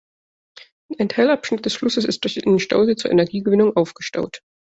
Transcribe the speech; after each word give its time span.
Ein 0.97 1.09
Teilabschnitt 1.09 1.63
des 1.63 1.75
Flusses 1.75 2.05
ist 2.05 2.23
durch 2.23 2.43
einen 2.43 2.57
Stausee 2.57 2.95
zur 2.95 3.11
Energiegewinnung 3.11 3.75
aufgestaut. 3.77 4.41